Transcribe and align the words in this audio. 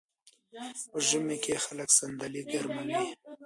په 0.89 0.97
ژمي 1.07 1.37
کې 1.43 1.55
خلک 1.65 1.89
صندلۍ 1.97 2.41
ګرموي. 2.51 2.99